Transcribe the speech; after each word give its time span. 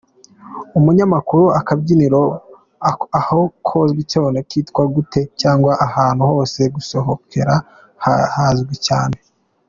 Umunyamakuru: 0.77 1.43
Akabyiniro 1.59 2.21
aho 3.19 3.39
kazwi 3.67 4.01
cyane 4.13 4.37
kitwa 4.49 4.83
gute 4.93 5.21
cyangwa 5.41 5.71
ahantu 5.85 6.21
ho 6.27 6.33
gusohokera 6.75 7.53
hazwi 8.35 8.75
cyane?. 8.87 9.15